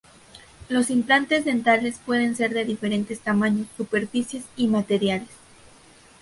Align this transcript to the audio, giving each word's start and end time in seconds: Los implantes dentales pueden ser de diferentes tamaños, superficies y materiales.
Los 0.67 0.89
implantes 0.89 1.45
dentales 1.45 1.99
pueden 2.03 2.35
ser 2.35 2.55
de 2.55 2.65
diferentes 2.65 3.19
tamaños, 3.19 3.67
superficies 3.77 4.43
y 4.57 4.65
materiales. 4.65 5.29